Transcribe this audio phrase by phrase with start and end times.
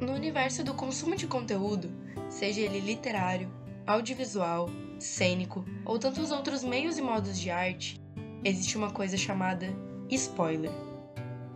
[0.00, 1.90] No universo do consumo de conteúdo,
[2.28, 3.50] seja ele literário,
[3.86, 4.68] audiovisual,
[4.98, 8.00] cênico ou tantos outros meios e modos de arte,
[8.44, 9.74] existe uma coisa chamada
[10.10, 10.70] spoiler.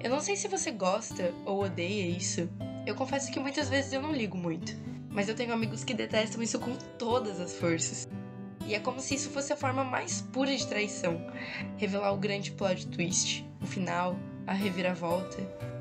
[0.01, 2.49] Eu não sei se você gosta ou odeia isso,
[2.87, 4.75] eu confesso que muitas vezes eu não ligo muito,
[5.11, 8.09] mas eu tenho amigos que detestam isso com todas as forças.
[8.67, 11.21] E é como se isso fosse a forma mais pura de traição
[11.77, 14.17] revelar o grande plot twist, o final,
[14.47, 15.39] a reviravolta,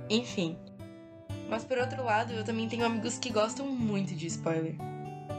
[0.10, 0.58] enfim.
[1.50, 4.76] Mas por outro lado, eu também tenho amigos que gostam muito de spoiler.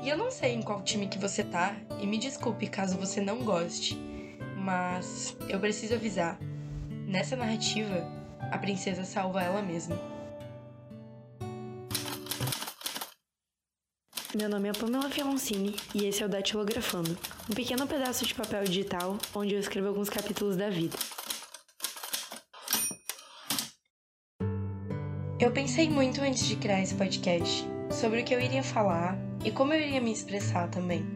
[0.03, 3.21] E eu não sei em qual time que você tá, e me desculpe caso você
[3.21, 3.99] não goste,
[4.57, 6.39] mas eu preciso avisar.
[7.07, 8.07] Nessa narrativa,
[8.51, 9.99] a princesa salva ela mesma.
[14.37, 17.19] Meu nome é Pamela Fialoncini e esse é o Datilografando,
[17.51, 20.97] um pequeno pedaço de papel digital onde eu escrevo alguns capítulos da vida.
[25.41, 29.53] Eu pensei muito antes de criar esse podcast sobre o que eu iria falar e
[29.53, 31.07] como eu iria me expressar também.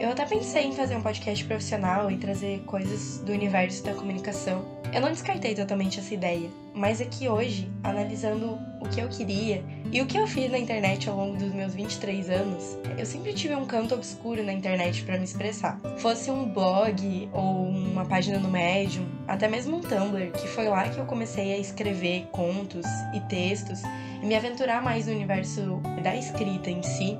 [0.00, 4.64] Eu até pensei em fazer um podcast profissional e trazer coisas do universo da comunicação.
[4.94, 9.64] Eu não descartei totalmente essa ideia, mas é que hoje, analisando o que eu queria
[9.92, 13.34] e o que eu fiz na internet ao longo dos meus 23 anos, eu sempre
[13.34, 15.78] tive um canto obscuro na internet para me expressar.
[15.98, 20.88] Fosse um blog ou uma página no Medium, até mesmo um Tumblr, que foi lá
[20.88, 23.82] que eu comecei a escrever contos e textos
[24.22, 27.18] e me aventurar mais no universo da escrita em si.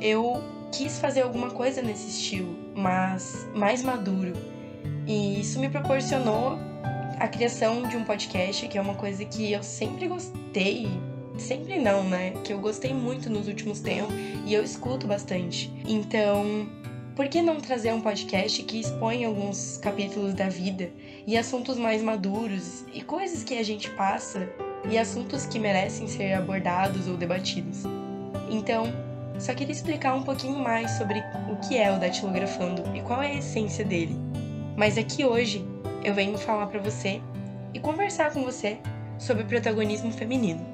[0.00, 4.32] Eu quis fazer alguma coisa nesse estilo, mas mais maduro.
[5.06, 6.58] E isso me proporcionou
[7.20, 10.88] a criação de um podcast, que é uma coisa que eu sempre gostei.
[11.42, 12.34] Sempre não, né?
[12.44, 14.14] Que eu gostei muito nos últimos tempos
[14.46, 15.72] e eu escuto bastante.
[15.84, 16.68] Então,
[17.16, 20.90] por que não trazer um podcast que expõe alguns capítulos da vida
[21.26, 24.48] e assuntos mais maduros e coisas que a gente passa
[24.88, 27.82] e assuntos que merecem ser abordados ou debatidos?
[28.48, 28.84] Então,
[29.36, 31.18] só queria explicar um pouquinho mais sobre
[31.50, 34.16] o que é o datilografando e qual é a essência dele.
[34.76, 35.66] Mas aqui hoje
[36.04, 37.20] eu venho falar para você
[37.74, 38.78] e conversar com você
[39.18, 40.72] sobre protagonismo feminino.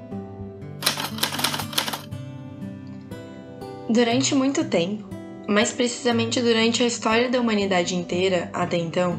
[3.91, 5.03] Durante muito tempo,
[5.47, 9.17] mais precisamente durante a história da humanidade inteira até então,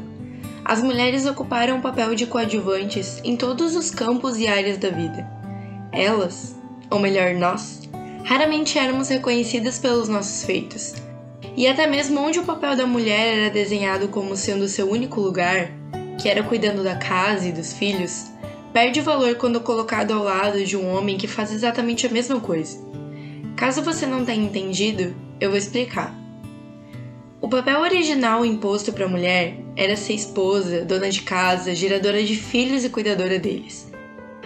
[0.63, 5.29] as mulheres ocuparam o papel de coadjuvantes em todos os campos e áreas da vida.
[5.91, 6.55] Elas,
[6.89, 7.81] ou melhor, nós,
[8.23, 10.93] raramente éramos reconhecidas pelos nossos feitos.
[11.57, 15.69] E até mesmo onde o papel da mulher era desenhado como sendo seu único lugar,
[16.17, 18.27] que era cuidando da casa e dos filhos,
[18.71, 22.89] perde valor quando colocado ao lado de um homem que faz exatamente a mesma coisa.
[23.61, 26.15] Caso você não tenha entendido, eu vou explicar.
[27.39, 32.35] O papel original imposto para a mulher era ser esposa, dona de casa, geradora de
[32.35, 33.87] filhos e cuidadora deles.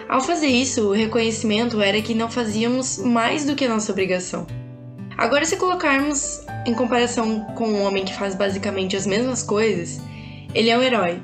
[0.06, 4.46] Ao fazer isso, o reconhecimento era que não fazíamos mais do que nossa obrigação.
[5.16, 9.98] Agora, se colocarmos em comparação com um homem que faz basicamente as mesmas coisas,
[10.54, 11.22] ele é um herói.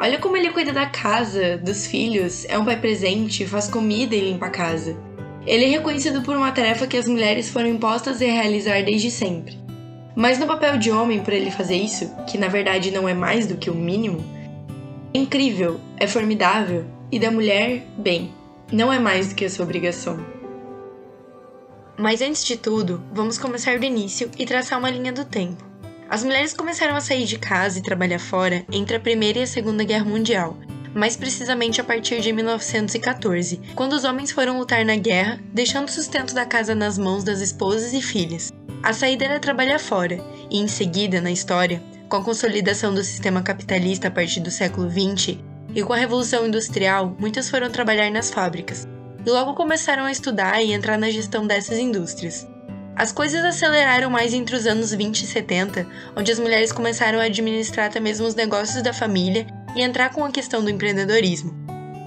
[0.00, 4.20] Olha como ele cuida da casa, dos filhos, é um pai presente, faz comida e
[4.30, 4.96] limpa a casa.
[5.46, 9.56] Ele é reconhecido por uma tarefa que as mulheres foram impostas a realizar desde sempre.
[10.14, 13.46] Mas no papel de homem, por ele fazer isso, que na verdade não é mais
[13.46, 14.24] do que o mínimo,
[15.14, 18.32] é incrível, é formidável, e da mulher, bem,
[18.72, 20.18] não é mais do que a sua obrigação.
[21.96, 25.64] Mas antes de tudo, vamos começar do início e traçar uma linha do tempo.
[26.08, 29.46] As mulheres começaram a sair de casa e trabalhar fora entre a Primeira e a
[29.46, 30.56] Segunda Guerra Mundial,
[30.96, 35.92] mais precisamente a partir de 1914, quando os homens foram lutar na guerra, deixando o
[35.92, 38.50] sustento da casa nas mãos das esposas e filhas.
[38.82, 40.18] A saída era trabalhar fora,
[40.50, 44.90] e em seguida, na história, com a consolidação do sistema capitalista a partir do século
[44.90, 45.38] XX,
[45.74, 48.88] e com a Revolução Industrial, muitas foram trabalhar nas fábricas,
[49.24, 52.46] e logo começaram a estudar e entrar na gestão dessas indústrias.
[52.94, 55.86] As coisas aceleraram mais entre os anos 20 e 70,
[56.16, 60.24] onde as mulheres começaram a administrar até mesmo os negócios da família e entrar com
[60.24, 61.54] a questão do empreendedorismo.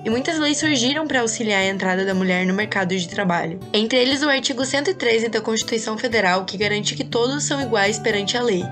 [0.04, 3.60] E muitas leis surgiram para auxiliar a entrada da mulher no mercado de trabalho.
[3.72, 8.36] Entre eles, o artigo 113 da Constituição Federal, que garante que todos são iguais perante
[8.36, 8.64] a lei.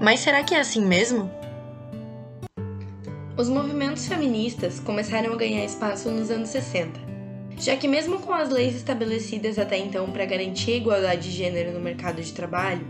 [0.00, 1.30] Mas será que é assim mesmo?
[3.36, 6.98] Os movimentos feministas começaram a ganhar espaço nos anos 60,
[7.58, 11.72] já que, mesmo com as leis estabelecidas até então para garantir a igualdade de gênero
[11.72, 12.86] no mercado de trabalho,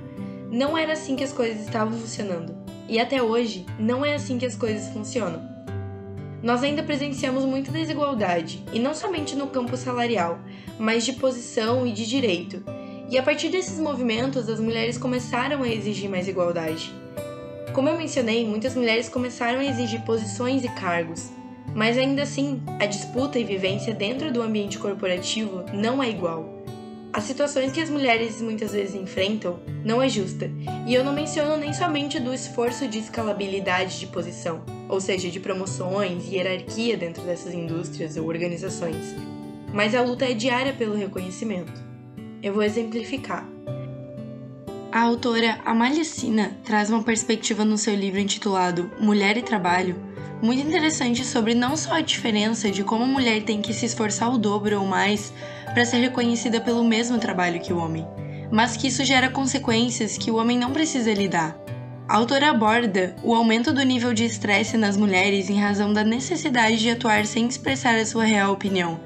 [0.50, 2.56] não era assim que as coisas estavam funcionando.
[2.88, 5.49] E até hoje, não é assim que as coisas funcionam.
[6.42, 10.38] Nós ainda presenciamos muita desigualdade, e não somente no campo salarial,
[10.78, 12.64] mas de posição e de direito.
[13.10, 16.94] E a partir desses movimentos, as mulheres começaram a exigir mais igualdade.
[17.74, 21.30] Como eu mencionei, muitas mulheres começaram a exigir posições e cargos,
[21.74, 26.58] mas ainda assim, a disputa e vivência dentro do ambiente corporativo não é igual.
[27.12, 30.50] As situações que as mulheres muitas vezes enfrentam não é justa,
[30.86, 35.38] e eu não menciono nem somente do esforço de escalabilidade de posição, ou seja, de
[35.38, 39.14] promoções e hierarquia dentro dessas indústrias ou organizações,
[39.72, 41.72] mas a luta é diária pelo reconhecimento.
[42.42, 43.48] Eu vou exemplificar.
[44.90, 49.94] A autora Amália Sina traz uma perspectiva no seu livro intitulado Mulher e Trabalho
[50.42, 54.32] muito interessante sobre não só a diferença de como a mulher tem que se esforçar
[54.32, 55.32] o dobro ou mais
[55.66, 58.06] para ser reconhecida pelo mesmo trabalho que o homem,
[58.50, 61.59] mas que isso gera consequências que o homem não precisa lidar.
[62.10, 66.76] A autora aborda o aumento do nível de estresse nas mulheres em razão da necessidade
[66.76, 68.98] de atuar sem expressar a sua real opinião.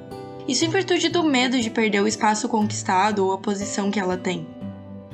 [0.49, 4.17] Isso em virtude do medo de perder o espaço conquistado ou a posição que ela
[4.17, 4.47] tem.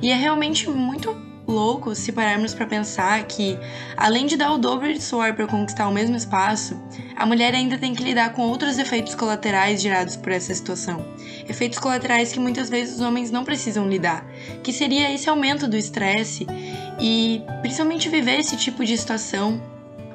[0.01, 1.13] E é realmente muito
[1.45, 3.59] louco se pararmos para pensar que,
[3.97, 6.79] além de dar o dobro de suor para conquistar o mesmo espaço,
[7.15, 11.05] a mulher ainda tem que lidar com outros efeitos colaterais gerados por essa situação.
[11.47, 14.25] Efeitos colaterais que muitas vezes os homens não precisam lidar,
[14.63, 16.47] que seria esse aumento do estresse
[17.01, 19.59] e principalmente viver esse tipo de situação,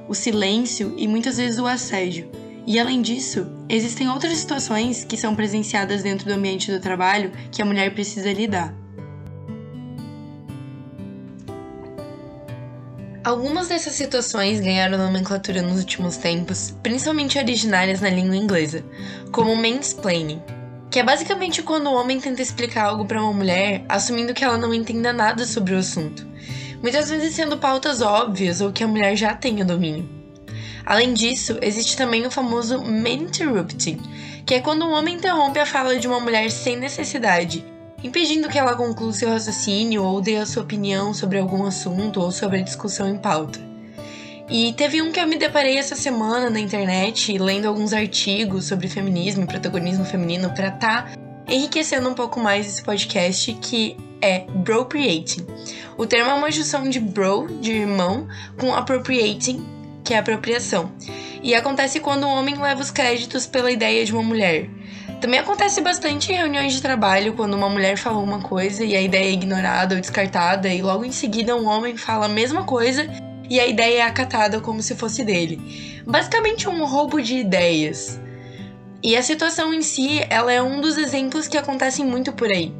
[0.09, 2.31] o silêncio e muitas vezes o assédio.
[2.65, 7.61] E além disso, existem outras situações que são presenciadas dentro do ambiente do trabalho que
[7.61, 8.73] a mulher precisa lidar.
[13.25, 18.85] Algumas dessas situações ganharam nomenclatura nos últimos tempos, principalmente originárias na língua inglesa,
[19.33, 20.41] como mansplaining,
[20.89, 24.57] que é basicamente quando o homem tenta explicar algo para uma mulher, assumindo que ela
[24.57, 26.25] não entenda nada sobre o assunto,
[26.83, 30.09] muitas vezes sendo pautas óbvias ou que a mulher já tenha domínio.
[30.85, 34.01] Além disso, existe também o famoso man-interrupting,
[34.45, 37.65] que é quando um homem interrompe a fala de uma mulher sem necessidade
[38.03, 42.31] impedindo que ela conclua seu raciocínio ou dê a sua opinião sobre algum assunto ou
[42.31, 43.59] sobre a discussão em pauta.
[44.49, 48.87] E teve um que eu me deparei essa semana na internet, lendo alguns artigos sobre
[48.87, 54.41] feminismo e protagonismo feminino para estar tá enriquecendo um pouco mais esse podcast, que é
[54.41, 55.47] bropriating.
[55.97, 58.29] O termo é uma junção de bro, de irmão,
[58.59, 59.65] com appropriating,
[60.05, 60.93] que é apropriação.
[61.43, 64.69] E acontece quando um homem leva os créditos pela ideia de uma mulher.
[65.21, 69.01] Também acontece bastante em reuniões de trabalho, quando uma mulher fala uma coisa e a
[69.01, 73.09] ideia é ignorada ou descartada, e logo em seguida um homem fala a mesma coisa
[73.49, 76.03] e a ideia é acatada como se fosse dele.
[76.07, 78.21] Basicamente um roubo de ideias.
[79.07, 82.75] E a situação em si, ela é um dos exemplos que acontecem muito por aí.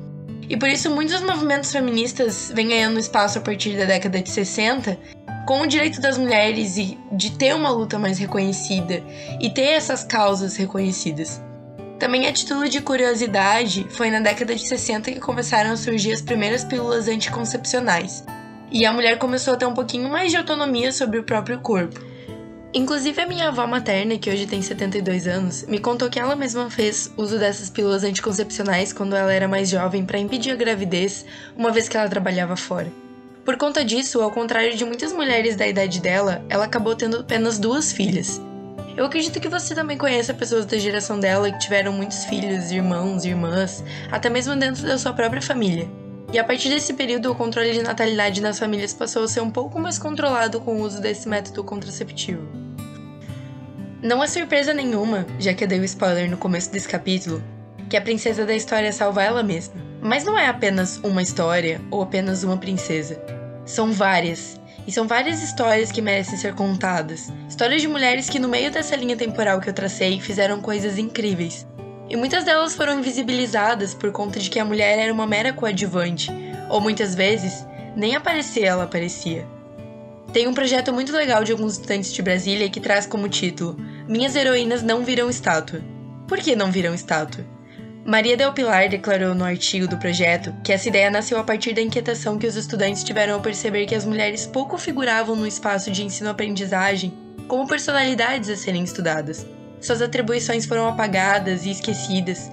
[0.51, 4.99] E por isso muitos movimentos feministas vêm ganhando espaço a partir da década de 60,
[5.47, 9.05] com o direito das mulheres e de ter uma luta mais reconhecida
[9.41, 11.41] e ter essas causas reconhecidas.
[11.97, 16.23] Também a título de curiosidade, foi na década de 60 que começaram a surgir as
[16.23, 18.25] primeiras pílulas anticoncepcionais.
[18.73, 22.16] E a mulher começou a ter um pouquinho mais de autonomia sobre o próprio corpo.
[22.77, 26.69] Inclusive a minha avó materna, que hoje tem 72 anos, me contou que ela mesma
[26.69, 31.25] fez uso dessas pílulas anticoncepcionais quando ela era mais jovem para impedir a gravidez,
[31.57, 32.93] uma vez que ela trabalhava fora.
[33.47, 37.59] Por conta disso, ao contrário de muitas mulheres da idade dela, ela acabou tendo apenas
[37.59, 38.43] duas filhas.
[38.95, 43.25] Eu acredito que você também conheça pessoas da geração dela que tiveram muitos filhos, irmãos,
[43.25, 43.83] irmãs,
[44.13, 45.89] até mesmo dentro da sua própria família.
[46.31, 49.51] E a partir desse período, o controle de natalidade nas famílias passou a ser um
[49.51, 52.66] pouco mais controlado com o uso desse método contraceptivo.
[54.07, 57.43] Não é surpresa nenhuma, já que eu dei o um spoiler no começo desse capítulo,
[57.91, 59.75] que a princesa da história salva ela mesma.
[60.01, 63.21] Mas não é apenas uma história ou apenas uma princesa.
[63.65, 67.33] São várias, e são várias histórias que merecem ser contadas.
[67.49, 71.67] Histórias de mulheres que, no meio dessa linha temporal que eu tracei, fizeram coisas incríveis.
[72.09, 76.31] E muitas delas foram invisibilizadas por conta de que a mulher era uma mera coadjuvante,
[76.71, 77.67] ou muitas vezes,
[77.97, 79.45] nem aparecer ela aparecia.
[80.33, 83.77] Tem um projeto muito legal de alguns estudantes de Brasília que traz como título
[84.09, 85.81] Minhas heroínas não viram estátua.
[86.29, 87.45] Por que não viram estátua?
[88.05, 91.81] Maria Del Pilar declarou no artigo do projeto que essa ideia nasceu a partir da
[91.81, 96.05] inquietação que os estudantes tiveram ao perceber que as mulheres pouco figuravam no espaço de
[96.05, 97.13] ensino-aprendizagem
[97.49, 99.45] como personalidades a serem estudadas.
[99.81, 102.49] Suas atribuições foram apagadas e esquecidas.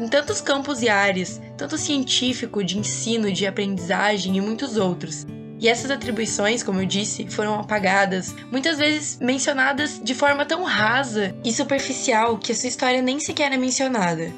[0.00, 5.26] Em tantos campos e áreas, tanto científico, de ensino, de aprendizagem e muitos outros.
[5.58, 11.34] E essas atribuições, como eu disse, foram apagadas, muitas vezes mencionadas de forma tão rasa
[11.42, 14.32] e superficial que a sua história nem sequer é mencionada.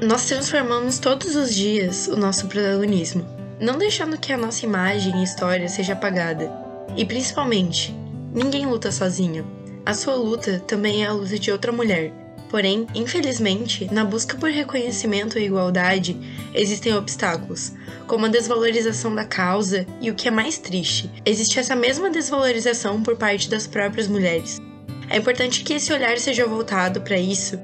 [0.00, 3.26] Nós transformamos todos os dias o nosso protagonismo,
[3.58, 6.52] não deixando que a nossa imagem e história seja apagada.
[6.96, 7.94] E principalmente,
[8.32, 9.44] ninguém luta sozinho.
[9.84, 12.12] A sua luta também é a luta de outra mulher.
[12.48, 16.16] Porém, infelizmente, na busca por reconhecimento e igualdade,
[16.54, 17.72] existem obstáculos,
[18.06, 23.02] como a desvalorização da causa e o que é mais triste, existe essa mesma desvalorização
[23.02, 24.60] por parte das próprias mulheres.
[25.08, 27.58] É importante que esse olhar seja voltado para isso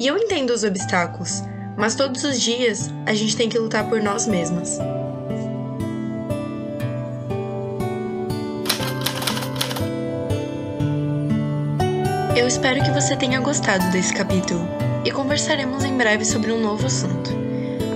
[0.00, 1.42] E eu entendo os obstáculos,
[1.76, 4.78] mas todos os dias a gente tem que lutar por nós mesmas.
[12.38, 14.60] Eu espero que você tenha gostado desse capítulo
[15.04, 17.32] e conversaremos em breve sobre um novo assunto.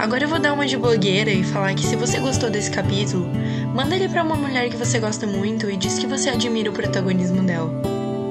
[0.01, 3.25] Agora eu vou dar uma de blogueira e falar que se você gostou desse capítulo,
[3.73, 6.73] manda ele para uma mulher que você gosta muito e diz que você admira o
[6.73, 7.71] protagonismo dela.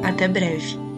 [0.03, 0.90] Até breve.